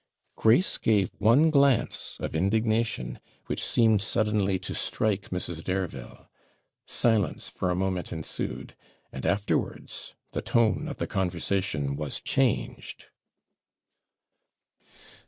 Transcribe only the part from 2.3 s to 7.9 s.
indignation which seemed suddenly to strike Mrs. Dareville. Silence for a